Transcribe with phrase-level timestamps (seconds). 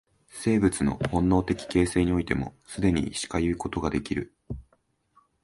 [0.31, 4.35] 生物の本能的形成においても、既にしかいうことができる。